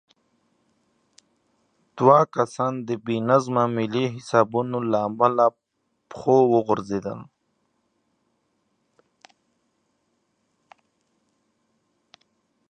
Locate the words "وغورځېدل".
6.53-7.19